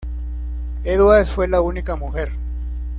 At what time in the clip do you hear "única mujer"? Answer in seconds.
1.61-2.29